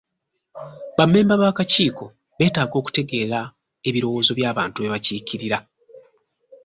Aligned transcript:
Bammemba 0.97 1.35
b'akakiiko 1.41 2.05
beetaaga 2.37 2.75
okutegeera 2.81 3.39
ebirowoozo 3.87 4.31
by'abantu 4.37 4.77
be 4.79 4.91
bakiikirira 4.93 5.57